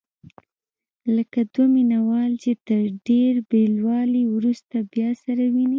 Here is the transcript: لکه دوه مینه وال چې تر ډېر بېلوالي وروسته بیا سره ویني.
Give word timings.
لکه 1.15 1.39
دوه 1.53 1.67
مینه 1.73 1.99
وال 2.07 2.31
چې 2.43 2.51
تر 2.67 2.81
ډېر 3.07 3.33
بېلوالي 3.49 4.23
وروسته 4.33 4.75
بیا 4.93 5.09
سره 5.23 5.43
ویني. 5.53 5.67